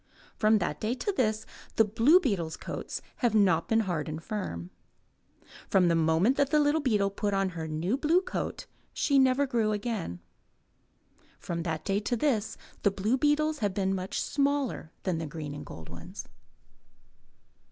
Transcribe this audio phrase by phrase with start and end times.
[0.35, 1.45] From that day to this
[1.75, 4.71] the blue beetles' coats have not been hard and firm.
[5.69, 9.45] From the moment that the little beetle put on her new blue coat she never
[9.45, 10.19] grew again.
[11.37, 15.53] From that day to this the blue beetles have been much smaller than the green
[15.53, 16.27] and gold ones.